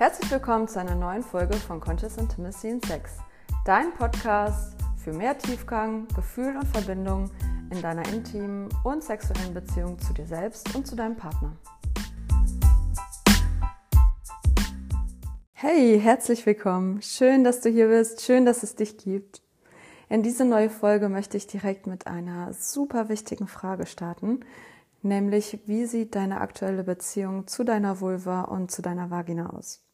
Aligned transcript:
Herzlich 0.00 0.30
willkommen 0.30 0.66
zu 0.66 0.80
einer 0.80 0.94
neuen 0.94 1.22
Folge 1.22 1.52
von 1.52 1.78
Conscious 1.78 2.16
Intimacy 2.16 2.70
in 2.70 2.82
Sex, 2.82 3.18
dein 3.66 3.92
Podcast 3.92 4.74
für 4.96 5.12
mehr 5.12 5.36
Tiefgang, 5.36 6.08
Gefühl 6.16 6.56
und 6.56 6.66
Verbindung 6.68 7.30
in 7.70 7.82
deiner 7.82 8.08
intimen 8.08 8.70
und 8.82 9.04
sexuellen 9.04 9.52
Beziehung 9.52 9.98
zu 9.98 10.14
dir 10.14 10.24
selbst 10.24 10.74
und 10.74 10.86
zu 10.86 10.96
deinem 10.96 11.18
Partner. 11.18 11.54
Hey, 15.52 16.00
herzlich 16.00 16.46
willkommen. 16.46 17.02
Schön, 17.02 17.44
dass 17.44 17.60
du 17.60 17.68
hier 17.68 17.88
bist. 17.88 18.22
Schön, 18.22 18.46
dass 18.46 18.62
es 18.62 18.76
dich 18.76 18.96
gibt. 18.96 19.42
In 20.08 20.22
diese 20.22 20.46
neue 20.46 20.70
Folge 20.70 21.10
möchte 21.10 21.36
ich 21.36 21.46
direkt 21.46 21.86
mit 21.86 22.06
einer 22.06 22.54
super 22.54 23.10
wichtigen 23.10 23.48
Frage 23.48 23.84
starten, 23.84 24.46
nämlich 25.02 25.58
wie 25.66 25.84
sieht 25.84 26.14
deine 26.14 26.40
aktuelle 26.40 26.84
Beziehung 26.84 27.46
zu 27.46 27.64
deiner 27.64 28.00
Vulva 28.00 28.40
und 28.44 28.70
zu 28.70 28.80
deiner 28.80 29.10
Vagina 29.10 29.50
aus? 29.50 29.84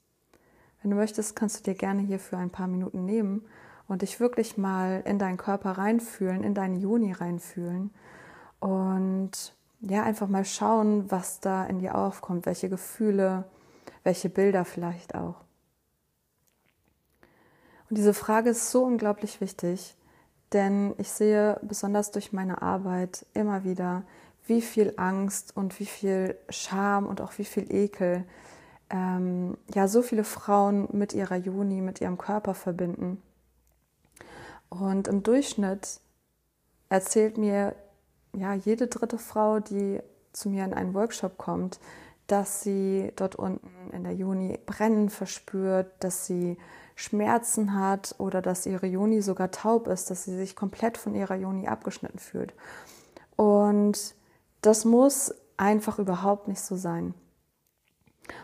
Wenn 0.86 0.92
du 0.92 0.98
möchtest, 0.98 1.34
kannst 1.34 1.58
du 1.58 1.62
dir 1.64 1.76
gerne 1.76 2.00
hier 2.00 2.20
für 2.20 2.36
ein 2.36 2.50
paar 2.50 2.68
Minuten 2.68 3.04
nehmen 3.04 3.44
und 3.88 4.02
dich 4.02 4.20
wirklich 4.20 4.56
mal 4.56 5.02
in 5.04 5.18
deinen 5.18 5.36
Körper 5.36 5.72
reinfühlen, 5.72 6.44
in 6.44 6.54
deinen 6.54 6.76
Juni 6.76 7.10
reinfühlen 7.10 7.90
und 8.60 9.32
ja, 9.80 10.04
einfach 10.04 10.28
mal 10.28 10.44
schauen, 10.44 11.10
was 11.10 11.40
da 11.40 11.66
in 11.66 11.80
dir 11.80 11.96
aufkommt, 11.96 12.46
welche 12.46 12.68
Gefühle, 12.68 13.50
welche 14.04 14.28
Bilder 14.28 14.64
vielleicht 14.64 15.16
auch. 15.16 15.34
Und 17.90 17.98
diese 17.98 18.14
Frage 18.14 18.50
ist 18.50 18.70
so 18.70 18.84
unglaublich 18.84 19.40
wichtig, 19.40 19.96
denn 20.52 20.94
ich 20.98 21.10
sehe 21.10 21.58
besonders 21.62 22.12
durch 22.12 22.32
meine 22.32 22.62
Arbeit 22.62 23.26
immer 23.34 23.64
wieder, 23.64 24.04
wie 24.46 24.62
viel 24.62 24.94
Angst 24.98 25.56
und 25.56 25.80
wie 25.80 25.86
viel 25.86 26.38
Scham 26.48 27.06
und 27.06 27.20
auch 27.20 27.38
wie 27.38 27.44
viel 27.44 27.74
Ekel 27.74 28.24
ähm, 28.90 29.56
ja 29.74 29.88
so 29.88 30.02
viele 30.02 30.24
Frauen 30.24 30.88
mit 30.92 31.12
ihrer 31.12 31.36
Juni, 31.36 31.80
mit 31.80 32.00
ihrem 32.00 32.18
Körper 32.18 32.54
verbinden. 32.54 33.22
Und 34.68 35.08
im 35.08 35.22
Durchschnitt 35.22 36.00
erzählt 36.88 37.38
mir 37.38 37.74
ja 38.34 38.54
jede 38.54 38.86
dritte 38.86 39.18
Frau, 39.18 39.60
die 39.60 40.00
zu 40.32 40.50
mir 40.50 40.64
in 40.64 40.74
einen 40.74 40.94
Workshop 40.94 41.38
kommt, 41.38 41.80
dass 42.26 42.62
sie 42.62 43.12
dort 43.16 43.36
unten 43.36 43.90
in 43.92 44.04
der 44.04 44.14
Juni 44.14 44.58
Brennen 44.66 45.08
verspürt, 45.08 45.92
dass 46.00 46.26
sie 46.26 46.58
Schmerzen 46.94 47.78
hat 47.78 48.14
oder 48.18 48.42
dass 48.42 48.66
ihre 48.66 48.86
Juni 48.86 49.22
sogar 49.22 49.50
taub 49.50 49.86
ist, 49.86 50.10
dass 50.10 50.24
sie 50.24 50.36
sich 50.36 50.56
komplett 50.56 50.98
von 50.98 51.14
ihrer 51.14 51.36
Juni 51.36 51.68
abgeschnitten 51.68 52.18
fühlt. 52.18 52.54
Und 53.36 54.14
das 54.62 54.84
muss 54.84 55.34
einfach 55.56 55.98
überhaupt 55.98 56.48
nicht 56.48 56.60
so 56.60 56.74
sein. 56.74 57.14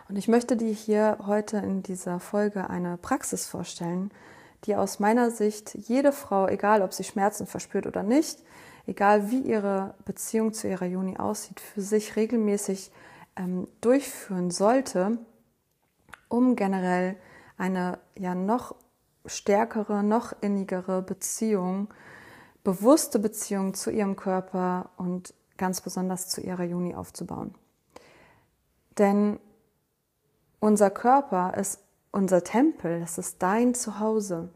Und 0.08 0.16
ich 0.16 0.28
möchte 0.28 0.56
dir 0.56 0.72
hier 0.72 1.18
heute 1.26 1.58
in 1.58 1.82
dieser 1.82 2.20
Folge 2.20 2.70
eine 2.70 2.96
Praxis 2.96 3.46
vorstellen, 3.46 4.10
die 4.64 4.76
aus 4.76 5.00
meiner 5.00 5.30
Sicht 5.30 5.74
jede 5.74 6.12
Frau, 6.12 6.46
egal 6.46 6.82
ob 6.82 6.92
sie 6.92 7.04
Schmerzen 7.04 7.46
verspürt 7.46 7.86
oder 7.86 8.02
nicht, 8.02 8.42
egal 8.86 9.30
wie 9.30 9.40
ihre 9.40 9.94
Beziehung 10.04 10.52
zu 10.52 10.68
ihrer 10.68 10.86
Juni 10.86 11.16
aussieht, 11.18 11.60
für 11.60 11.80
sich 11.80 12.16
regelmäßig 12.16 12.92
ähm, 13.36 13.68
durchführen 13.80 14.50
sollte, 14.50 15.18
um 16.28 16.56
generell 16.56 17.16
eine 17.56 17.98
ja 18.18 18.34
noch 18.34 18.74
stärkere, 19.26 20.02
noch 20.02 20.32
innigere 20.40 21.02
Beziehung, 21.02 21.92
bewusste 22.64 23.18
Beziehung 23.18 23.74
zu 23.74 23.90
ihrem 23.90 24.16
Körper 24.16 24.90
und 24.96 25.34
ganz 25.56 25.80
besonders 25.80 26.28
zu 26.28 26.40
ihrer 26.40 26.64
Juni 26.64 26.94
aufzubauen. 26.94 27.54
Denn 28.98 29.38
unser 30.62 30.90
Körper 30.90 31.54
ist 31.56 31.80
unser 32.12 32.44
Tempel, 32.44 33.02
es 33.02 33.18
ist 33.18 33.42
dein 33.42 33.74
Zuhause. 33.74 34.48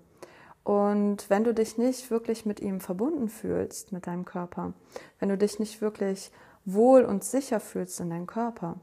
Und 0.63 1.29
wenn 1.29 1.43
du 1.43 1.53
dich 1.53 1.79
nicht 1.79 2.11
wirklich 2.13 2.47
mit 2.47 2.61
ihm 2.61 2.81
verbunden 2.81 3.29
fühlst, 3.29 3.91
mit 3.91 4.07
deinem 4.07 4.25
Körper, 4.25 4.73
wenn 5.19 5.31
du 5.31 5.37
dich 5.37 5.59
nicht 5.59 5.81
wirklich 5.81 6.31
wohl 6.65 7.03
und 7.03 7.25
sicher 7.25 7.59
fühlst 7.59 7.99
in 7.99 8.11
deinem 8.11 8.29
Körper, 8.29 8.77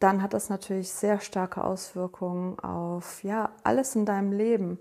dann 0.00 0.22
hat 0.22 0.34
das 0.34 0.50
natürlich 0.50 0.90
sehr 0.92 1.20
starke 1.20 1.64
Auswirkungen 1.64 2.58
auf 2.58 3.24
ja 3.24 3.52
alles 3.64 3.96
in 3.96 4.04
deinem 4.04 4.32
Leben, 4.32 4.78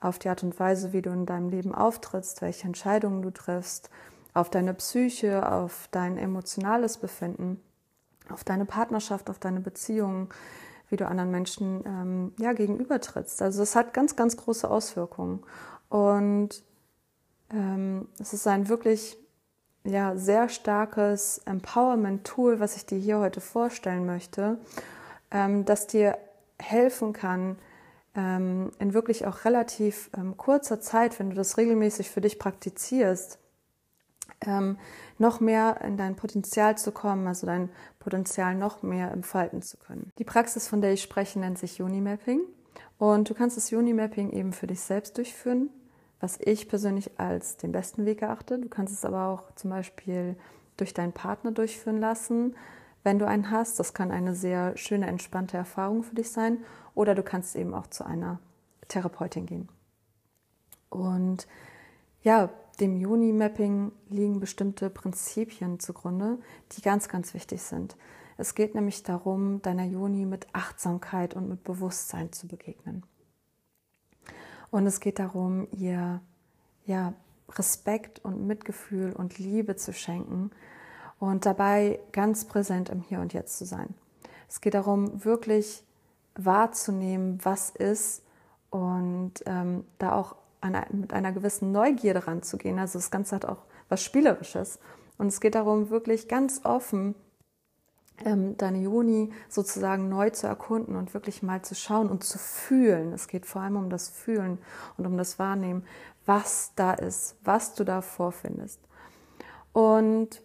auf 0.00 0.18
die 0.18 0.28
Art 0.28 0.42
und 0.42 0.58
Weise, 0.58 0.92
wie 0.92 1.02
du 1.02 1.10
in 1.10 1.24
deinem 1.24 1.50
Leben 1.50 1.72
auftrittst, 1.72 2.42
welche 2.42 2.66
Entscheidungen 2.66 3.22
du 3.22 3.30
triffst, 3.30 3.90
auf 4.34 4.50
deine 4.50 4.74
Psyche, 4.74 5.52
auf 5.52 5.88
dein 5.92 6.18
emotionales 6.18 6.98
Befinden, 6.98 7.60
auf 8.28 8.42
deine 8.42 8.66
Partnerschaft, 8.66 9.30
auf 9.30 9.38
deine 9.38 9.60
Beziehungen, 9.60 10.30
wie 10.88 10.96
du 10.96 11.06
anderen 11.06 11.30
Menschen 11.30 11.82
ähm, 11.84 12.32
ja 12.38 12.52
gegenübertrittst. 12.52 13.42
Also 13.42 13.62
es 13.62 13.74
hat 13.74 13.94
ganz, 13.94 14.16
ganz 14.16 14.36
große 14.36 14.70
Auswirkungen 14.70 15.42
und 15.88 16.62
ähm, 17.50 18.08
es 18.18 18.32
ist 18.32 18.46
ein 18.46 18.68
wirklich 18.68 19.18
ja, 19.84 20.16
sehr 20.16 20.48
starkes 20.48 21.38
Empowerment-Tool, 21.46 22.60
was 22.60 22.76
ich 22.76 22.86
dir 22.86 22.98
hier 22.98 23.18
heute 23.18 23.40
vorstellen 23.40 24.04
möchte, 24.04 24.58
ähm, 25.30 25.64
das 25.64 25.86
dir 25.86 26.18
helfen 26.58 27.12
kann, 27.12 27.56
ähm, 28.14 28.70
in 28.78 28.94
wirklich 28.94 29.26
auch 29.26 29.44
relativ 29.44 30.10
ähm, 30.16 30.36
kurzer 30.36 30.80
Zeit, 30.80 31.18
wenn 31.18 31.30
du 31.30 31.36
das 31.36 31.56
regelmäßig 31.56 32.10
für 32.10 32.20
dich 32.20 32.38
praktizierst, 32.38 33.38
ähm, 34.40 34.78
noch 35.18 35.40
mehr 35.40 35.80
in 35.82 35.96
dein 35.96 36.16
Potenzial 36.16 36.76
zu 36.76 36.92
kommen, 36.92 37.26
also 37.26 37.46
dein 37.46 37.70
Potenzial 37.98 38.54
noch 38.54 38.82
mehr 38.82 39.10
entfalten 39.10 39.62
zu 39.62 39.76
können. 39.76 40.12
Die 40.18 40.24
Praxis, 40.24 40.68
von 40.68 40.80
der 40.80 40.92
ich 40.92 41.02
spreche, 41.02 41.38
nennt 41.38 41.58
sich 41.58 41.80
Unimapping 41.80 42.40
und 42.98 43.28
du 43.30 43.34
kannst 43.34 43.56
das 43.56 43.72
Unimapping 43.72 44.30
eben 44.30 44.52
für 44.52 44.66
dich 44.66 44.80
selbst 44.80 45.16
durchführen 45.16 45.70
was 46.20 46.38
ich 46.40 46.68
persönlich 46.68 47.18
als 47.18 47.56
den 47.56 47.72
besten 47.72 48.06
Weg 48.06 48.22
erachte. 48.22 48.58
Du 48.58 48.68
kannst 48.68 48.92
es 48.92 49.04
aber 49.04 49.28
auch 49.28 49.54
zum 49.54 49.70
Beispiel 49.70 50.36
durch 50.76 50.94
deinen 50.94 51.12
Partner 51.12 51.52
durchführen 51.52 52.00
lassen, 52.00 52.56
wenn 53.02 53.18
du 53.18 53.26
einen 53.26 53.50
hast. 53.50 53.78
Das 53.78 53.94
kann 53.94 54.10
eine 54.10 54.34
sehr 54.34 54.76
schöne, 54.76 55.06
entspannte 55.06 55.56
Erfahrung 55.56 56.02
für 56.02 56.14
dich 56.14 56.30
sein. 56.30 56.58
Oder 56.94 57.14
du 57.14 57.22
kannst 57.22 57.54
eben 57.56 57.74
auch 57.74 57.86
zu 57.88 58.04
einer 58.04 58.40
Therapeutin 58.88 59.46
gehen. 59.46 59.68
Und 60.88 61.46
ja, 62.22 62.50
dem 62.80 62.96
Juni-Mapping 62.96 63.92
liegen 64.08 64.40
bestimmte 64.40 64.90
Prinzipien 64.90 65.80
zugrunde, 65.80 66.38
die 66.72 66.82
ganz, 66.82 67.08
ganz 67.08 67.34
wichtig 67.34 67.62
sind. 67.62 67.96
Es 68.38 68.54
geht 68.54 68.74
nämlich 68.74 69.02
darum, 69.02 69.62
deiner 69.62 69.84
Juni 69.84 70.26
mit 70.26 70.46
Achtsamkeit 70.52 71.34
und 71.34 71.48
mit 71.48 71.64
Bewusstsein 71.64 72.32
zu 72.32 72.46
begegnen. 72.46 73.02
Und 74.70 74.86
es 74.86 75.00
geht 75.00 75.18
darum, 75.18 75.68
ihr 75.72 76.20
ja, 76.84 77.14
Respekt 77.50 78.24
und 78.24 78.46
Mitgefühl 78.46 79.12
und 79.12 79.38
Liebe 79.38 79.76
zu 79.76 79.92
schenken 79.92 80.50
und 81.18 81.46
dabei 81.46 82.00
ganz 82.12 82.44
präsent 82.44 82.88
im 82.88 83.00
Hier 83.00 83.20
und 83.20 83.32
Jetzt 83.32 83.58
zu 83.58 83.64
sein. 83.64 83.94
Es 84.48 84.60
geht 84.60 84.74
darum, 84.74 85.24
wirklich 85.24 85.84
wahrzunehmen, 86.34 87.38
was 87.42 87.70
ist 87.70 88.22
und 88.70 89.32
ähm, 89.46 89.84
da 89.98 90.12
auch 90.12 90.36
eine, 90.66 90.86
mit 90.92 91.12
einer 91.12 91.32
gewissen 91.32 91.72
Neugierde 91.72 92.26
ranzugehen. 92.26 92.78
Also 92.78 92.98
das 92.98 93.10
Ganze 93.10 93.36
hat 93.36 93.44
auch 93.44 93.64
was 93.88 94.02
Spielerisches. 94.02 94.78
Und 95.18 95.28
es 95.28 95.40
geht 95.40 95.54
darum, 95.54 95.90
wirklich 95.90 96.28
ganz 96.28 96.60
offen 96.64 97.14
ähm, 98.24 98.56
deine 98.56 98.78
Juni 98.78 99.32
sozusagen 99.48 100.08
neu 100.08 100.30
zu 100.30 100.46
erkunden 100.46 100.96
und 100.96 101.14
wirklich 101.14 101.42
mal 101.42 101.62
zu 101.62 101.74
schauen 101.74 102.08
und 102.08 102.24
zu 102.24 102.38
fühlen. 102.38 103.12
Es 103.12 103.28
geht 103.28 103.46
vor 103.46 103.62
allem 103.62 103.76
um 103.76 103.90
das 103.90 104.08
Fühlen 104.08 104.58
und 104.96 105.06
um 105.06 105.16
das 105.16 105.38
Wahrnehmen, 105.38 105.84
was 106.24 106.72
da 106.76 106.92
ist, 106.92 107.36
was 107.44 107.74
du 107.74 107.84
da 107.84 108.02
vorfindest. 108.02 108.80
Und 109.72 110.42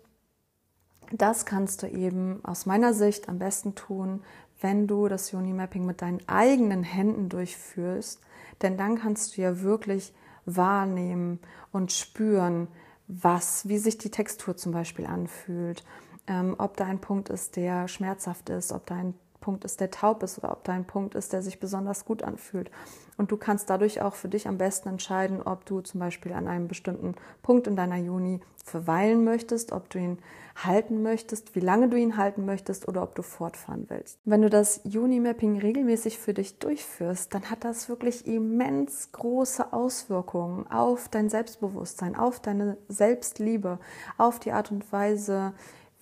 das 1.11 1.45
kannst 1.45 1.83
du 1.83 1.87
eben 1.87 2.43
aus 2.43 2.65
meiner 2.65 2.93
Sicht 2.93 3.29
am 3.29 3.39
besten 3.39 3.75
tun, 3.75 4.21
wenn 4.61 4.87
du 4.87 5.07
das 5.07 5.31
Juni-Mapping 5.31 5.85
mit 5.85 6.01
deinen 6.01 6.21
eigenen 6.27 6.83
Händen 6.83 7.29
durchführst, 7.29 8.21
denn 8.63 8.77
dann 8.77 8.97
kannst 8.97 9.37
du 9.37 9.41
ja 9.41 9.61
wirklich 9.61 10.13
wahrnehmen 10.45 11.39
und 11.71 11.91
spüren, 11.91 12.67
was, 13.07 13.67
wie 13.67 13.77
sich 13.77 13.97
die 13.97 14.11
Textur 14.11 14.55
zum 14.55 14.71
Beispiel 14.71 15.05
anfühlt, 15.05 15.83
ähm, 16.27 16.55
ob 16.57 16.77
da 16.77 16.85
ein 16.85 17.01
Punkt 17.01 17.29
ist, 17.29 17.55
der 17.55 17.87
schmerzhaft 17.87 18.49
ist, 18.49 18.71
ob 18.71 18.85
da 18.85 18.95
ein 18.95 19.13
Punkt 19.41 19.65
ist, 19.65 19.81
der 19.81 19.91
taub 19.91 20.23
ist 20.23 20.37
oder 20.37 20.53
ob 20.53 20.63
da 20.63 20.71
ein 20.71 20.85
Punkt 20.85 21.15
ist, 21.15 21.33
der 21.33 21.41
sich 21.41 21.59
besonders 21.59 22.05
gut 22.05 22.23
anfühlt. 22.23 22.71
Und 23.17 23.31
du 23.31 23.37
kannst 23.37 23.69
dadurch 23.69 24.01
auch 24.01 24.15
für 24.15 24.29
dich 24.29 24.47
am 24.47 24.57
besten 24.57 24.87
entscheiden, 24.87 25.41
ob 25.41 25.65
du 25.65 25.81
zum 25.81 25.99
Beispiel 25.99 26.31
an 26.31 26.47
einem 26.47 26.69
bestimmten 26.69 27.15
Punkt 27.41 27.67
in 27.67 27.75
deiner 27.75 27.97
Juni 27.97 28.39
verweilen 28.63 29.23
möchtest, 29.23 29.71
ob 29.71 29.89
du 29.89 29.99
ihn 29.99 30.19
halten 30.55 31.01
möchtest, 31.01 31.55
wie 31.55 31.59
lange 31.59 31.89
du 31.89 31.97
ihn 31.97 32.17
halten 32.17 32.45
möchtest 32.45 32.87
oder 32.87 33.03
ob 33.03 33.15
du 33.15 33.21
fortfahren 33.21 33.85
willst. 33.89 34.17
Wenn 34.25 34.41
du 34.41 34.49
das 34.49 34.81
Juni-Mapping 34.83 35.59
regelmäßig 35.59 36.17
für 36.17 36.33
dich 36.33 36.59
durchführst, 36.59 37.33
dann 37.33 37.49
hat 37.49 37.63
das 37.63 37.89
wirklich 37.89 38.27
immens 38.27 39.11
große 39.11 39.73
Auswirkungen 39.73 40.67
auf 40.71 41.09
dein 41.09 41.29
Selbstbewusstsein, 41.29 42.15
auf 42.15 42.39
deine 42.39 42.77
Selbstliebe, 42.87 43.79
auf 44.17 44.39
die 44.39 44.51
Art 44.51 44.71
und 44.71 44.91
Weise, 44.91 45.53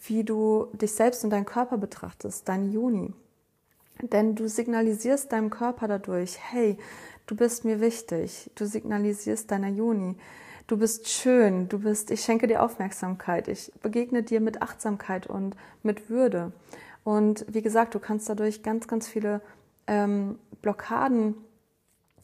wie 0.08 0.24
du 0.24 0.68
dich 0.74 0.94
selbst 0.94 1.24
und 1.24 1.30
deinen 1.32 1.46
Körper 1.46 1.78
betrachtest, 1.78 2.48
dein 2.48 2.72
Juni. 2.72 3.14
Denn 4.02 4.36
du 4.36 4.48
signalisierst 4.48 5.32
deinem 5.32 5.50
Körper 5.50 5.88
dadurch, 5.88 6.38
hey, 6.40 6.78
du 7.26 7.36
bist 7.36 7.66
mir 7.66 7.82
wichtig. 7.82 8.50
Du 8.56 8.66
signalisierst 8.66 9.52
deiner 9.52 9.70
Juni, 9.70 10.16
du 10.68 10.78
bist 10.78 11.10
schön, 11.10 11.68
du 11.68 11.80
bist, 11.80 12.12
ich 12.12 12.22
schenke 12.22 12.48
dir 12.48 12.64
Aufmerksamkeit, 12.64 13.48
ich 13.48 13.72
begegne 13.82 14.24
dir 14.24 14.40
mit 14.40 14.62
Achtsamkeit 14.62 15.28
und 15.28 15.56
mit 15.84 16.10
Würde. 16.10 16.52
Und 17.04 17.46
wie 17.50 17.62
gesagt, 17.62 17.96
du 17.96 18.00
kannst 18.00 18.30
dadurch 18.30 18.64
ganz, 18.64 18.88
ganz 18.88 19.08
viele 19.08 19.42
ähm, 19.88 20.38
Blockaden 20.62 21.36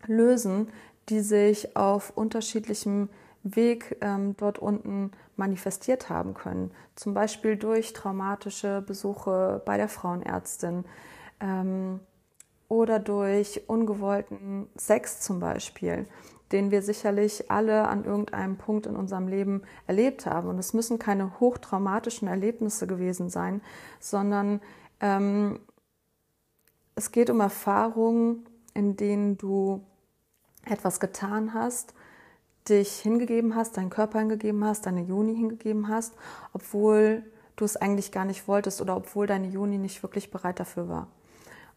lösen, 0.05 0.69
die 1.09 1.21
sich 1.21 1.75
auf 1.75 2.11
unterschiedlichem 2.15 3.09
Weg 3.43 3.97
ähm, 4.01 4.35
dort 4.37 4.59
unten 4.59 5.11
manifestiert 5.35 6.09
haben 6.09 6.33
können. 6.33 6.71
Zum 6.95 7.13
Beispiel 7.13 7.57
durch 7.57 7.93
traumatische 7.93 8.83
Besuche 8.85 9.61
bei 9.65 9.77
der 9.77 9.89
Frauenärztin 9.89 10.85
ähm, 11.39 11.99
oder 12.67 12.99
durch 12.99 13.61
ungewollten 13.67 14.67
Sex 14.75 15.21
zum 15.21 15.39
Beispiel, 15.39 16.07
den 16.51 16.71
wir 16.71 16.81
sicherlich 16.81 17.49
alle 17.51 17.87
an 17.87 18.05
irgendeinem 18.05 18.57
Punkt 18.57 18.85
in 18.85 18.95
unserem 18.95 19.27
Leben 19.27 19.63
erlebt 19.87 20.25
haben. 20.25 20.49
Und 20.49 20.59
es 20.59 20.73
müssen 20.73 20.99
keine 20.99 21.39
hochtraumatischen 21.39 22.27
Erlebnisse 22.27 22.87
gewesen 22.87 23.29
sein, 23.29 23.61
sondern 23.99 24.61
ähm, 24.99 25.59
es 26.95 27.11
geht 27.11 27.29
um 27.29 27.39
Erfahrungen, 27.39 28.45
in 28.73 28.95
denen 28.95 29.37
du 29.37 29.83
etwas 30.65 30.99
getan 30.99 31.53
hast, 31.53 31.93
dich 32.67 32.99
hingegeben 32.99 33.55
hast, 33.55 33.77
deinen 33.77 33.89
Körper 33.89 34.19
hingegeben 34.19 34.63
hast, 34.63 34.85
deine 34.85 35.01
Juni 35.01 35.35
hingegeben 35.35 35.87
hast, 35.87 36.15
obwohl 36.53 37.23
du 37.55 37.65
es 37.65 37.77
eigentlich 37.77 38.11
gar 38.11 38.25
nicht 38.25 38.47
wolltest 38.47 38.81
oder 38.81 38.95
obwohl 38.97 39.27
deine 39.27 39.47
Juni 39.47 39.77
nicht 39.77 40.01
wirklich 40.03 40.31
bereit 40.31 40.59
dafür 40.59 40.89
war. 40.89 41.07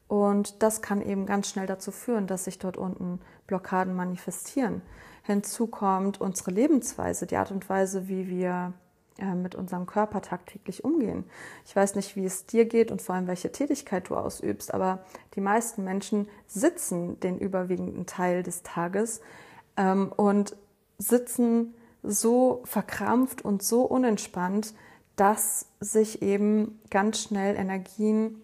Und 0.08 0.62
das 0.62 0.80
kann 0.80 1.02
eben 1.02 1.26
ganz 1.26 1.48
schnell 1.50 1.66
dazu 1.66 1.92
führen, 1.92 2.26
dass 2.26 2.44
sich 2.44 2.58
dort 2.58 2.78
unten 2.78 3.20
Blockaden 3.46 3.94
manifestieren. 3.94 4.82
Hinzu 5.22 5.66
kommt 5.66 6.20
unsere 6.20 6.50
Lebensweise, 6.50 7.26
die 7.26 7.36
Art 7.36 7.50
und 7.50 7.68
Weise, 7.68 8.08
wie 8.08 8.28
wir 8.28 8.72
äh, 9.18 9.34
mit 9.34 9.54
unserem 9.54 9.84
Körper 9.84 10.22
tagtäglich 10.22 10.84
umgehen. 10.84 11.24
Ich 11.66 11.76
weiß 11.76 11.96
nicht, 11.96 12.16
wie 12.16 12.24
es 12.24 12.46
dir 12.46 12.64
geht 12.64 12.90
und 12.90 13.02
vor 13.02 13.14
allem, 13.14 13.26
welche 13.26 13.52
Tätigkeit 13.52 14.08
du 14.08 14.16
ausübst, 14.16 14.72
aber 14.72 15.00
die 15.34 15.42
meisten 15.42 15.84
Menschen 15.84 16.28
sitzen 16.46 17.20
den 17.20 17.38
überwiegenden 17.38 18.06
Teil 18.06 18.42
des 18.42 18.62
Tages 18.62 19.20
ähm, 19.76 20.12
und 20.16 20.56
sitzen 20.96 21.74
so 22.02 22.62
verkrampft 22.64 23.44
und 23.44 23.62
so 23.62 23.82
unentspannt, 23.82 24.72
dass 25.16 25.66
sich 25.80 26.22
eben 26.22 26.80
ganz 26.90 27.20
schnell 27.20 27.56
Energien 27.56 28.40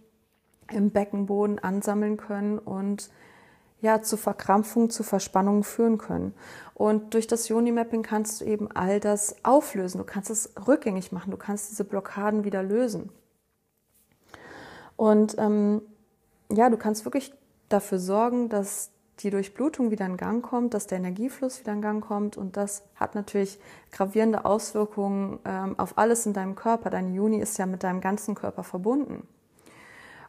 im 0.70 0.90
Beckenboden 0.90 1.58
ansammeln 1.58 2.16
können 2.16 2.58
und 2.58 3.10
ja, 3.80 4.00
zu 4.00 4.16
Verkrampfung, 4.16 4.88
zu 4.88 5.02
Verspannungen 5.02 5.62
führen 5.62 5.98
können. 5.98 6.34
Und 6.72 7.12
durch 7.12 7.26
das 7.26 7.48
Yoni-Mapping 7.48 8.02
kannst 8.02 8.40
du 8.40 8.46
eben 8.46 8.70
all 8.72 8.98
das 8.98 9.36
auflösen. 9.44 9.98
Du 9.98 10.04
kannst 10.04 10.30
es 10.30 10.54
rückgängig 10.66 11.12
machen. 11.12 11.30
Du 11.30 11.36
kannst 11.36 11.70
diese 11.70 11.84
Blockaden 11.84 12.44
wieder 12.44 12.62
lösen. 12.62 13.10
Und 14.96 15.36
ähm, 15.38 15.82
ja, 16.50 16.70
du 16.70 16.78
kannst 16.78 17.04
wirklich 17.04 17.34
dafür 17.68 17.98
sorgen, 17.98 18.48
dass 18.48 18.90
die 19.20 19.30
Durchblutung 19.30 19.90
wieder 19.90 20.06
in 20.06 20.16
Gang 20.16 20.42
kommt, 20.42 20.74
dass 20.74 20.86
der 20.86 20.98
Energiefluss 20.98 21.60
wieder 21.60 21.72
in 21.72 21.82
Gang 21.82 22.02
kommt. 22.02 22.36
Und 22.36 22.56
das 22.56 22.84
hat 22.96 23.14
natürlich 23.14 23.60
gravierende 23.92 24.44
Auswirkungen 24.44 25.38
ähm, 25.44 25.78
auf 25.78 25.98
alles 25.98 26.26
in 26.26 26.32
deinem 26.32 26.54
Körper. 26.54 26.90
Dein 26.90 27.12
Juni 27.14 27.38
ist 27.38 27.58
ja 27.58 27.66
mit 27.66 27.82
deinem 27.82 28.00
ganzen 28.00 28.34
Körper 28.34 28.64
verbunden. 28.64 29.28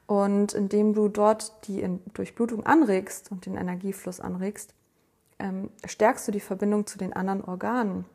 Und 0.07 0.53
indem 0.53 0.93
du 0.93 1.07
dort 1.07 1.67
die 1.67 1.83
Durchblutung 2.13 2.65
anregst 2.65 3.31
und 3.31 3.45
den 3.45 3.55
Energiefluss 3.55 4.19
anregst, 4.19 4.73
ähm, 5.39 5.69
stärkst 5.85 6.27
du 6.27 6.31
die 6.31 6.39
Verbindung 6.39 6.85
zu 6.85 6.97
den 6.97 7.13
anderen 7.13 7.43
Organen. 7.43 8.05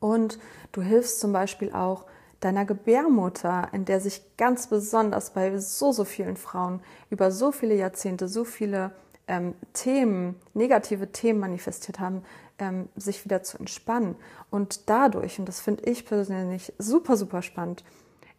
Und 0.00 0.38
du 0.72 0.82
hilfst 0.82 1.20
zum 1.20 1.32
Beispiel 1.32 1.72
auch 1.72 2.04
deiner 2.40 2.64
Gebärmutter, 2.64 3.68
in 3.72 3.84
der 3.84 4.00
sich 4.00 4.22
ganz 4.36 4.66
besonders 4.66 5.30
bei 5.30 5.58
so, 5.58 5.92
so 5.92 6.04
vielen 6.04 6.36
Frauen 6.36 6.80
über 7.10 7.30
so 7.30 7.52
viele 7.52 7.74
Jahrzehnte 7.74 8.28
so 8.28 8.44
viele 8.44 8.92
ähm, 9.26 9.54
Themen, 9.72 10.36
negative 10.54 11.12
Themen 11.12 11.40
manifestiert 11.40 11.98
haben, 11.98 12.22
ähm, 12.58 12.88
sich 12.96 13.24
wieder 13.24 13.42
zu 13.42 13.58
entspannen. 13.58 14.16
Und 14.50 14.88
dadurch, 14.88 15.38
und 15.38 15.46
das 15.46 15.60
finde 15.60 15.84
ich 15.84 16.06
persönlich 16.06 16.72
super, 16.78 17.16
super 17.16 17.42
spannend, 17.42 17.84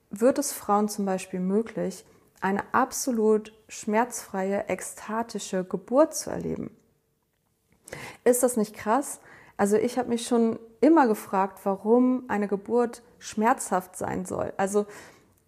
wird 0.09 0.37
es 0.39 0.53
Frauen 0.53 0.87
zum 0.87 1.05
Beispiel 1.05 1.39
möglich, 1.39 2.05
eine 2.41 2.63
absolut 2.73 3.53
schmerzfreie, 3.67 4.67
ekstatische 4.67 5.63
Geburt 5.63 6.15
zu 6.15 6.29
erleben. 6.29 6.75
Ist 8.23 8.43
das 8.43 8.57
nicht 8.57 8.75
krass? 8.75 9.19
Also 9.55 9.75
ich 9.75 9.97
habe 9.97 10.09
mich 10.09 10.27
schon 10.27 10.59
immer 10.81 11.07
gefragt, 11.07 11.59
warum 11.63 12.25
eine 12.27 12.47
Geburt 12.47 13.01
schmerzhaft 13.17 13.97
sein 13.97 14.25
soll. 14.25 14.53
Also 14.57 14.85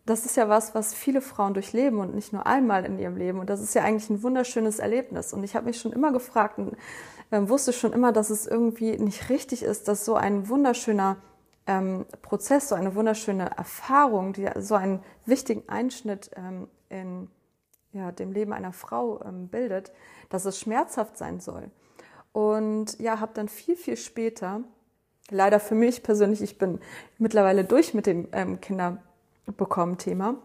das 0.06 0.26
ist 0.26 0.36
ja 0.36 0.50
was, 0.50 0.74
was 0.74 0.96
viele 0.96 1.22
Frauen 1.22 1.54
durchleben 1.54 2.00
und 2.00 2.16
nicht 2.16 2.34
nur 2.34 2.48
einmal 2.48 2.84
in 2.86 2.98
ihrem 2.98 3.16
Leben. 3.16 3.40
Und 3.40 3.50
das 3.50 3.62
ist 3.62 3.76
ja 3.76 3.84
eigentlich 3.84 4.10
ein 4.10 4.24
wunderschönes 4.24 4.80
Erlebnis. 4.80 5.34
Und 5.34 5.44
ich 5.44 5.56
habe 5.56 5.68
mich 5.68 5.80
schon 5.80 5.94
immer 5.94 6.12
gefragt 6.12 6.58
und 6.58 6.76
äh, 7.30 7.48
wusste 7.48 7.74
schon 7.74 7.94
immer, 7.94 8.12
dass 8.12 8.32
es 8.32 8.48
irgendwie 8.48 8.98
nicht 8.98 9.30
richtig 9.30 9.62
ist, 9.62 9.88
dass 9.88 10.06
so 10.06 10.16
ein 10.16 10.50
wunderschöner 10.50 11.18
ähm, 11.68 12.08
Prozess, 12.24 12.70
so 12.70 12.76
eine 12.76 12.96
wunderschöne 12.96 13.52
Erfahrung, 13.56 14.34
die 14.34 14.50
so 14.58 14.74
einen 14.74 15.04
wichtigen 15.28 15.70
Einschnitt 15.70 16.32
ähm, 16.36 16.68
in 16.90 17.30
ja, 17.92 18.12
dem 18.12 18.32
Leben 18.32 18.54
einer 18.54 18.74
Frau 18.74 19.24
ähm, 19.24 19.48
bildet, 19.48 19.92
dass 20.30 20.46
es 20.46 20.60
schmerzhaft 20.60 21.18
sein 21.18 21.40
soll. 21.40 21.72
Und 22.32 23.00
ja, 23.00 23.20
habe 23.20 23.32
dann 23.34 23.50
viel, 23.50 23.76
viel 23.76 23.98
später, 23.98 24.62
leider 25.30 25.60
für 25.60 25.76
mich 25.76 26.04
persönlich, 26.04 26.42
ich 26.42 26.58
bin 26.58 26.80
mittlerweile 27.18 27.64
durch 27.64 27.94
mit 27.94 28.06
dem 28.06 28.28
ähm, 28.32 28.62
Kinderbekommen-Thema, 28.62 30.36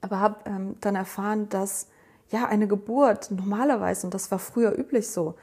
aber 0.00 0.20
habe 0.20 0.36
ähm, 0.46 0.76
dann 0.80 0.96
erfahren, 0.96 1.48
dass 1.48 1.88
ja 2.30 2.46
eine 2.46 2.66
Geburt 2.66 3.30
normalerweise, 3.30 4.06
und 4.06 4.14
das 4.14 4.30
war 4.30 4.38
früher 4.38 4.76
üblich 4.76 5.08
so, 5.08 5.34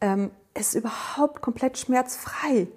ähm, 0.00 0.30
ist 0.54 0.74
überhaupt 0.74 1.42
komplett 1.42 1.78
schmerzfrei. 1.78 2.68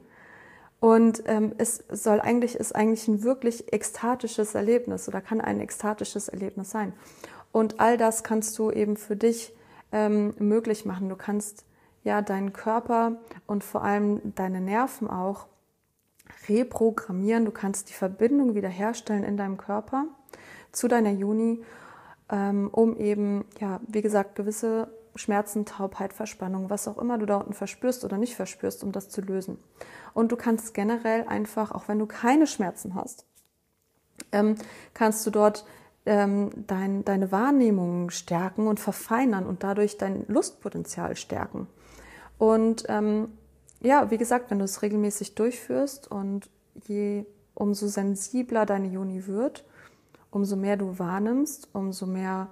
Und 0.79 1.23
ähm, 1.25 1.53
es 1.57 1.83
soll 1.89 2.19
eigentlich, 2.19 2.55
ist 2.55 2.75
eigentlich 2.75 3.07
ein 3.07 3.23
wirklich 3.23 3.73
ekstatisches 3.73 4.55
Erlebnis 4.55 5.07
oder 5.07 5.21
kann 5.21 5.41
ein 5.41 5.59
ekstatisches 5.59 6.27
Erlebnis 6.27 6.69
sein. 6.69 6.93
Und 7.51 7.79
all 7.79 7.97
das 7.97 8.23
kannst 8.23 8.57
du 8.59 8.69
eben 8.71 8.97
für 8.97 9.15
dich 9.15 9.53
ähm, 9.91 10.33
möglich 10.37 10.85
machen. 10.85 11.09
Du 11.09 11.15
kannst 11.15 11.65
ja 12.03 12.21
deinen 12.21 12.53
Körper 12.53 13.17
und 13.47 13.63
vor 13.63 13.83
allem 13.83 14.21
deine 14.35 14.61
Nerven 14.61 15.09
auch 15.09 15.47
reprogrammieren. 16.47 17.45
Du 17.45 17.51
kannst 17.51 17.89
die 17.89 17.93
Verbindung 17.93 18.55
wiederherstellen 18.55 19.23
in 19.23 19.37
deinem 19.37 19.57
Körper 19.57 20.05
zu 20.71 20.87
deiner 20.87 21.11
Juni, 21.11 21.63
ähm, 22.29 22.69
um 22.71 22.97
eben, 22.97 23.45
ja, 23.59 23.79
wie 23.87 24.01
gesagt, 24.01 24.35
gewisse 24.35 24.89
Schmerzen, 25.15 25.65
Taubheit, 25.65 26.13
Verspannung, 26.13 26.69
was 26.69 26.87
auch 26.87 26.97
immer 26.97 27.17
du 27.17 27.25
da 27.25 27.37
unten 27.37 27.53
verspürst 27.53 28.03
oder 28.03 28.17
nicht 28.17 28.35
verspürst, 28.35 28.83
um 28.83 28.91
das 28.91 29.09
zu 29.09 29.21
lösen. 29.21 29.57
Und 30.13 30.31
du 30.31 30.35
kannst 30.35 30.73
generell 30.73 31.25
einfach, 31.27 31.71
auch 31.71 31.87
wenn 31.87 31.99
du 31.99 32.05
keine 32.05 32.47
Schmerzen 32.47 32.95
hast, 32.95 33.25
ähm, 34.31 34.55
kannst 34.93 35.25
du 35.25 35.31
dort 35.31 35.65
ähm, 36.05 36.49
dein, 36.67 37.03
deine 37.03 37.31
Wahrnehmung 37.31 38.09
stärken 38.11 38.67
und 38.67 38.79
verfeinern 38.79 39.45
und 39.45 39.63
dadurch 39.63 39.97
dein 39.97 40.25
Lustpotenzial 40.27 41.15
stärken. 41.15 41.67
Und 42.37 42.83
ähm, 42.89 43.29
ja, 43.81 44.11
wie 44.11 44.17
gesagt, 44.17 44.51
wenn 44.51 44.59
du 44.59 44.65
es 44.65 44.81
regelmäßig 44.81 45.35
durchführst 45.35 46.09
und 46.09 46.49
je 46.87 47.25
umso 47.53 47.87
sensibler 47.87 48.65
deine 48.65 48.87
Juni 48.87 49.27
wird, 49.27 49.65
umso 50.31 50.55
mehr 50.55 50.77
du 50.77 50.99
wahrnimmst, 50.99 51.69
umso 51.73 52.05
mehr 52.05 52.49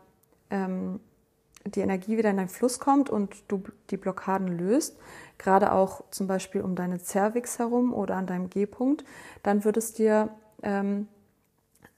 ähm, 0.49 0.99
die 1.65 1.81
Energie 1.81 2.17
wieder 2.17 2.29
in 2.29 2.37
deinen 2.37 2.49
Fluss 2.49 2.79
kommt 2.79 3.09
und 3.09 3.35
du 3.47 3.63
die 3.89 3.97
Blockaden 3.97 4.47
löst, 4.47 4.97
gerade 5.37 5.71
auch 5.71 6.03
zum 6.11 6.27
Beispiel 6.27 6.61
um 6.61 6.75
deine 6.75 6.99
Cervix 6.99 7.59
herum 7.59 7.93
oder 7.93 8.15
an 8.15 8.27
deinem 8.27 8.49
G-Punkt, 8.49 9.05
dann 9.43 9.63
wird 9.63 9.77
es 9.77 9.93
dir 9.93 10.29
ähm, 10.61 11.07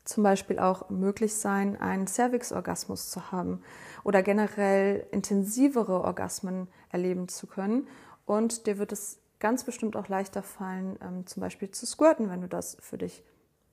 zum 0.03 0.23
Beispiel 0.23 0.59
auch 0.59 0.89
möglich 0.89 1.35
sein, 1.35 1.79
einen 1.81 2.07
Cervix-Orgasmus 2.07 3.09
zu 3.09 3.31
haben 3.31 3.61
oder 4.03 4.21
generell 4.21 5.07
intensivere 5.11 6.01
Orgasmen 6.03 6.67
erleben 6.91 7.27
zu 7.27 7.47
können. 7.47 7.87
Und 8.25 8.67
dir 8.67 8.77
wird 8.77 8.91
es 8.91 9.19
ganz 9.39 9.63
bestimmt 9.63 9.95
auch 9.95 10.07
leichter 10.07 10.43
fallen, 10.43 10.97
ähm, 11.01 11.25
zum 11.25 11.41
Beispiel 11.41 11.71
zu 11.71 11.85
squirten, 11.85 12.29
wenn 12.29 12.41
du 12.41 12.47
das 12.47 12.77
für 12.79 12.97
dich 12.97 13.23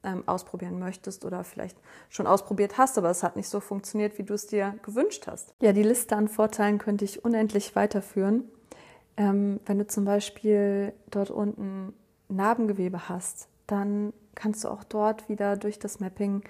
ähm, 0.05 0.25
ausprobieren 0.27 0.79
möchtest 0.79 1.25
oder 1.25 1.45
vielleicht 1.45 1.77
schon 2.09 2.27
ausprobiert 2.27 2.79
hast, 2.79 2.99
aber 2.99 3.11
es 3.11 3.23
hat 3.23 3.37
nicht 3.37 3.49
so 3.49 3.61
funktioniert, 3.61 4.19
wie 4.19 4.25
du 4.25 4.35
es 4.35 4.47
dir 4.47 4.75
gewünscht 4.83 5.27
hast. 5.27 5.55
Ja, 5.61 5.73
die 5.73 5.83
Liste 5.83 6.17
an 6.17 6.29
Vorteilen 6.29 6.79
könnte 6.79 7.05
ich 7.05 7.25
unendlich 7.25 7.77
weiterführen. 7.77 8.45
Ähm, 9.17 9.61
wenn 9.67 9.79
du 9.79 9.87
zum 9.87 10.05
Beispiel 10.05 10.93
dort 11.11 11.31
unten 11.31 11.95
Narbengewebe 12.29 13.09
hast, 13.09 13.49
dann 13.67 14.13
kannst 14.35 14.65
du 14.65 14.69
auch 14.69 14.85
dort 14.85 15.29
wieder 15.29 15.57
durch 15.57 15.79
das 15.79 16.01
Mapping 16.01 16.43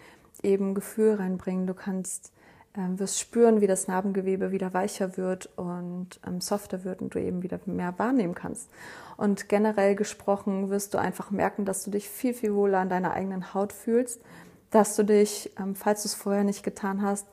eben 0.43 0.75
Gefühl 0.75 1.15
reinbringen. 1.15 1.67
Du 1.67 1.75
kannst 1.75 2.33
ähm, 2.77 2.99
wirst 2.99 3.21
spüren, 3.21 3.61
wie 3.61 3.67
das 3.67 3.89
Narbengewebe 3.89 4.51
wieder 4.51 4.73
weicher 4.73 5.17
wird 5.17 5.51
und 5.57 6.21
ähm, 6.27 6.41
softer 6.41 6.85
wird 6.85 7.03
und 7.03 7.15
du 7.15 7.21
eben 7.21 7.43
wieder 7.43 7.61
mehr 7.67 7.99
wahrnehmen 7.99 8.35
kannst. 8.35 8.71
Und 9.17 9.49
generell 9.49 9.95
gesprochen 9.95 10.71
wirst 10.71 10.95
du 10.95 10.99
einfach 10.99 11.31
merken, 11.31 11.65
dass 11.65 11.85
du 11.85 11.91
dich 11.91 12.09
viel, 12.09 12.35
viel 12.35 12.55
wohler 12.55 12.79
an 12.79 12.89
deiner 12.89 13.13
eigenen 13.13 13.53
Haut 13.53 13.73
fühlst, 13.73 14.21
dass 14.71 14.97
du 14.97 15.05
dich, 15.05 15.53
ähm, 15.59 15.75
falls 15.75 16.03
du 16.03 16.09
es 16.09 16.15
vorher 16.15 16.45
nicht 16.45 16.63
getan 16.63 17.03
hast, 17.03 17.27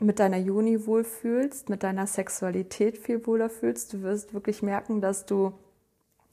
mit 0.00 0.20
deiner 0.20 0.38
Juni 0.38 0.86
wohlfühlst, 0.86 1.68
mit 1.68 1.82
deiner 1.82 2.06
Sexualität 2.06 2.98
viel 2.98 3.26
wohler 3.26 3.50
fühlst. 3.50 3.92
Du 3.92 4.02
wirst 4.02 4.32
wirklich 4.32 4.62
merken, 4.62 5.00
dass 5.00 5.26
du 5.26 5.52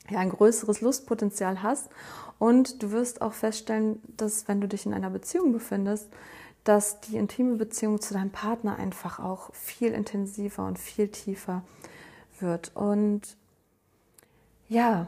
ja, 0.09 0.19
ein 0.19 0.29
größeres 0.29 0.81
Lustpotenzial 0.81 1.63
hast 1.63 1.89
und 2.37 2.83
du 2.83 2.91
wirst 2.91 3.21
auch 3.21 3.33
feststellen, 3.33 4.01
dass 4.17 4.47
wenn 4.47 4.61
du 4.61 4.67
dich 4.67 4.85
in 4.85 4.93
einer 4.93 5.09
Beziehung 5.09 5.51
befindest, 5.51 6.09
dass 6.65 6.99
die 6.99 7.15
intime 7.15 7.55
Beziehung 7.55 8.01
zu 8.01 8.13
deinem 8.13 8.31
Partner 8.31 8.77
einfach 8.77 9.19
auch 9.19 9.53
viel 9.53 9.93
intensiver 9.93 10.67
und 10.67 10.77
viel 10.77 11.07
tiefer 11.07 11.63
wird. 12.39 12.75
Und 12.75 13.37
ja, 14.67 15.07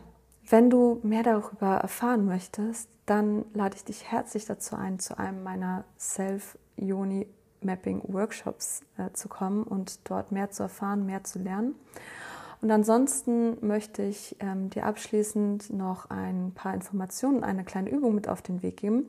wenn 0.49 0.69
du 0.69 0.99
mehr 1.03 1.23
darüber 1.23 1.75
erfahren 1.77 2.25
möchtest, 2.25 2.89
dann 3.05 3.43
lade 3.53 3.75
ich 3.75 3.83
dich 3.83 4.09
herzlich 4.11 4.45
dazu 4.45 4.75
ein, 4.75 4.99
zu 4.99 5.17
einem 5.17 5.43
meiner 5.43 5.83
Self-Yoni-Mapping-Workshops 5.97 8.81
äh, 8.97 9.11
zu 9.13 9.27
kommen 9.27 9.63
und 9.63 10.09
dort 10.09 10.31
mehr 10.31 10.51
zu 10.51 10.63
erfahren, 10.63 11.05
mehr 11.05 11.23
zu 11.23 11.39
lernen. 11.39 11.75
Und 12.61 12.71
ansonsten 12.71 13.57
möchte 13.65 14.03
ich 14.03 14.35
ähm, 14.39 14.69
dir 14.69 14.85
abschließend 14.85 15.71
noch 15.71 16.09
ein 16.09 16.51
paar 16.53 16.73
Informationen, 16.73 17.43
eine 17.43 17.63
kleine 17.63 17.89
Übung 17.89 18.15
mit 18.15 18.27
auf 18.27 18.41
den 18.41 18.61
Weg 18.61 18.75
geben, 18.77 19.05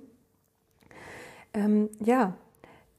ähm, 1.55 1.91
ja, 2.01 2.35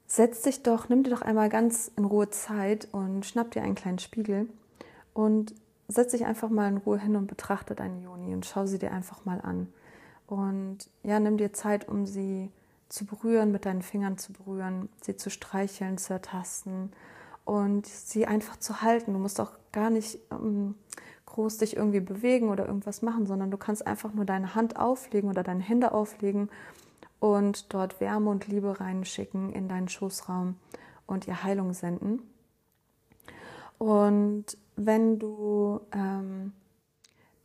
setz 0.06 0.42
dich 0.42 0.62
doch, 0.62 0.88
nimm 0.88 1.04
dir 1.04 1.10
doch 1.10 1.22
einmal 1.22 1.48
ganz 1.48 1.90
in 1.96 2.04
Ruhe 2.04 2.30
Zeit 2.30 2.88
und 2.92 3.24
schnapp 3.24 3.50
dir 3.52 3.62
einen 3.62 3.74
kleinen 3.74 3.98
Spiegel 3.98 4.48
und 5.14 5.54
setz 5.88 6.12
dich 6.12 6.26
einfach 6.26 6.48
mal 6.48 6.68
in 6.68 6.78
Ruhe 6.78 6.98
hin 6.98 7.16
und 7.16 7.26
betrachte 7.26 7.74
deine 7.74 8.00
Joni 8.00 8.32
und 8.34 8.46
schau 8.46 8.66
sie 8.66 8.78
dir 8.78 8.92
einfach 8.92 9.24
mal 9.24 9.40
an. 9.40 9.68
Und 10.26 10.78
ja, 11.02 11.18
nimm 11.18 11.36
dir 11.36 11.52
Zeit, 11.52 11.88
um 11.88 12.06
sie 12.06 12.50
zu 12.88 13.04
berühren, 13.04 13.52
mit 13.52 13.66
deinen 13.66 13.82
Fingern 13.82 14.18
zu 14.18 14.32
berühren, 14.32 14.88
sie 15.00 15.16
zu 15.16 15.30
streicheln, 15.30 15.98
zu 15.98 16.12
ertasten 16.12 16.92
und 17.44 17.86
sie 17.86 18.26
einfach 18.26 18.56
zu 18.56 18.82
halten. 18.82 19.12
Du 19.12 19.18
musst 19.18 19.40
auch 19.40 19.52
gar 19.72 19.90
nicht 19.90 20.18
ähm, 20.30 20.74
groß 21.26 21.58
dich 21.58 21.76
irgendwie 21.76 22.00
bewegen 22.00 22.48
oder 22.48 22.66
irgendwas 22.66 23.02
machen, 23.02 23.26
sondern 23.26 23.50
du 23.50 23.56
kannst 23.56 23.86
einfach 23.86 24.12
nur 24.12 24.24
deine 24.24 24.54
Hand 24.54 24.76
auflegen 24.76 25.30
oder 25.30 25.42
deine 25.42 25.62
Hände 25.62 25.92
auflegen 25.92 26.50
und 27.20 27.72
dort 27.72 28.00
Wärme 28.00 28.30
und 28.30 28.48
Liebe 28.48 28.80
reinschicken 28.80 29.52
in 29.52 29.68
deinen 29.68 29.88
Schoßraum 29.88 30.56
und 31.06 31.28
ihr 31.28 31.42
Heilung 31.42 31.72
senden. 31.74 32.22
Und 33.78 34.58
wenn 34.76 35.18
du 35.18 35.80
ähm, 35.92 36.52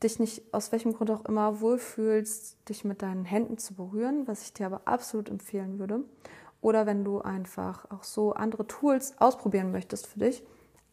dich 0.02 0.20
nicht 0.20 0.54
aus 0.54 0.72
welchem 0.72 0.94
Grund 0.94 1.12
auch 1.12 1.26
immer 1.26 1.62
wohlfühlst, 1.62 2.58
dich 2.70 2.84
mit 2.84 3.02
deinen 3.02 3.26
Händen 3.26 3.58
zu 3.58 3.74
berühren, 3.74 4.28
was 4.28 4.44
ich 4.44 4.54
dir 4.54 4.66
aber 4.66 4.82
absolut 4.86 5.30
empfehlen 5.30 5.80
würde, 5.80 6.02
oder 6.62 6.86
wenn 6.86 7.04
du 7.04 7.22
einfach 7.22 7.90
auch 7.92 8.04
so 8.04 8.34
andere 8.34 8.66
Tools 8.66 9.20
ausprobieren 9.20 9.72
möchtest 9.72 10.08
für 10.08 10.20
dich, 10.20 10.44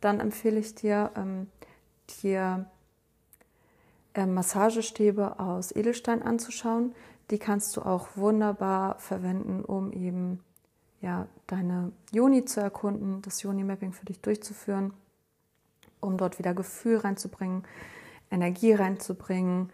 dann 0.00 0.20
empfehle 0.20 0.58
ich 0.58 0.74
dir, 0.74 1.10
ähm, 1.16 1.46
dir 2.22 2.66
äh, 4.14 4.26
Massagestäbe 4.26 5.40
aus 5.40 5.72
Edelstein 5.72 6.22
anzuschauen. 6.22 6.94
Die 7.32 7.38
kannst 7.38 7.78
du 7.78 7.80
auch 7.80 8.08
wunderbar 8.14 8.98
verwenden, 8.98 9.64
um 9.64 9.90
eben 9.90 10.44
ja, 11.00 11.26
deine 11.46 11.90
Joni 12.12 12.44
zu 12.44 12.60
erkunden, 12.60 13.22
das 13.22 13.42
Joni-Mapping 13.42 13.92
für 13.92 14.04
dich 14.04 14.20
durchzuführen, 14.20 14.92
um 16.00 16.18
dort 16.18 16.38
wieder 16.38 16.52
Gefühl 16.52 16.98
reinzubringen, 16.98 17.64
Energie 18.30 18.74
reinzubringen. 18.74 19.70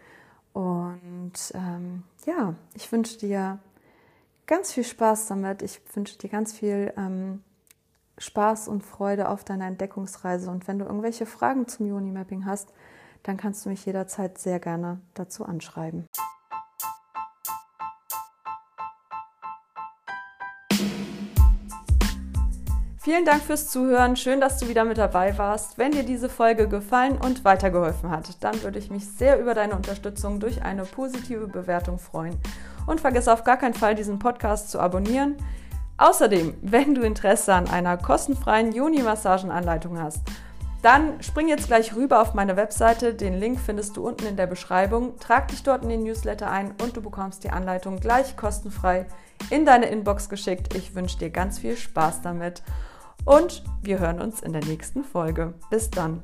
Und 0.53 1.33
ähm, 1.53 2.03
ja, 2.25 2.55
ich 2.75 2.89
wünsche 2.93 3.17
dir 3.17 3.59
ganz 4.47 4.71
viel 4.71 4.85
Spaß 4.85 5.27
damit. 5.27 5.61
Ich 5.61 5.81
wünsche 5.93 6.17
dir 6.17 6.29
ganz 6.29 6.53
viel 6.53 6.93
ähm, 6.95 7.43
Spaß 8.17 8.69
und 8.69 8.85
Freude 8.85 9.27
auf 9.27 9.43
deiner 9.43 9.67
Entdeckungsreise. 9.67 10.49
Und 10.49 10.69
wenn 10.69 10.79
du 10.79 10.85
irgendwelche 10.85 11.25
Fragen 11.25 11.67
zum 11.67 11.87
Joni-Mapping 11.87 12.45
hast, 12.45 12.71
dann 13.23 13.35
kannst 13.35 13.65
du 13.65 13.69
mich 13.69 13.85
jederzeit 13.85 14.37
sehr 14.37 14.61
gerne 14.61 15.01
dazu 15.13 15.43
anschreiben. 15.43 16.05
Vielen 23.09 23.25
Dank 23.25 23.41
fürs 23.41 23.67
Zuhören. 23.67 24.15
Schön, 24.15 24.39
dass 24.39 24.59
du 24.59 24.67
wieder 24.67 24.85
mit 24.85 24.99
dabei 24.99 25.35
warst. 25.39 25.79
Wenn 25.79 25.93
dir 25.93 26.03
diese 26.03 26.29
Folge 26.29 26.67
gefallen 26.67 27.17
und 27.17 27.43
weitergeholfen 27.43 28.11
hat, 28.11 28.43
dann 28.43 28.61
würde 28.61 28.77
ich 28.77 28.91
mich 28.91 29.07
sehr 29.07 29.39
über 29.39 29.55
deine 29.55 29.75
Unterstützung 29.75 30.39
durch 30.39 30.61
eine 30.61 30.83
positive 30.83 31.47
Bewertung 31.47 31.97
freuen. 31.97 32.37
Und 32.85 33.01
vergiss 33.01 33.27
auf 33.27 33.43
gar 33.43 33.57
keinen 33.57 33.73
Fall, 33.73 33.95
diesen 33.95 34.19
Podcast 34.19 34.69
zu 34.69 34.79
abonnieren. 34.79 35.37
Außerdem, 35.97 36.53
wenn 36.61 36.93
du 36.93 37.01
Interesse 37.01 37.51
an 37.51 37.67
einer 37.67 37.97
kostenfreien 37.97 38.73
Juni-Massagenanleitung 38.73 39.99
hast, 39.99 40.21
dann 40.83 41.19
spring 41.23 41.47
jetzt 41.47 41.65
gleich 41.65 41.95
rüber 41.95 42.21
auf 42.21 42.35
meine 42.35 42.57
Webseite. 42.57 43.15
Den 43.15 43.39
Link 43.39 43.59
findest 43.59 43.97
du 43.97 44.07
unten 44.07 44.27
in 44.27 44.35
der 44.35 44.45
Beschreibung. 44.45 45.17
Trag 45.17 45.47
dich 45.47 45.63
dort 45.63 45.81
in 45.81 45.89
den 45.89 46.03
Newsletter 46.03 46.51
ein 46.51 46.75
und 46.83 46.95
du 46.95 47.01
bekommst 47.01 47.43
die 47.43 47.49
Anleitung 47.49 47.99
gleich 47.99 48.37
kostenfrei 48.37 49.07
in 49.49 49.65
deine 49.65 49.87
Inbox 49.87 50.29
geschickt. 50.29 50.75
Ich 50.75 50.93
wünsche 50.93 51.17
dir 51.17 51.31
ganz 51.31 51.57
viel 51.57 51.75
Spaß 51.75 52.21
damit 52.21 52.61
und 53.25 53.63
wir 53.81 53.99
hören 53.99 54.21
uns 54.21 54.41
in 54.41 54.53
der 54.53 54.63
nächsten 54.65 55.03
Folge. 55.03 55.53
Bis 55.69 55.89
dann. 55.89 56.21